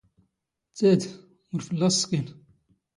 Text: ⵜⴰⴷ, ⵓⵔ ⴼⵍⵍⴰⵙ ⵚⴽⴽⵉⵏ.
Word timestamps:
ⵜⴰⴷ, 0.77 1.01
ⵓⵔ 1.51 1.59
ⴼⵍⵍⴰⵙ 1.65 1.95
ⵚⴽⴽⵉⵏ. 2.01 2.25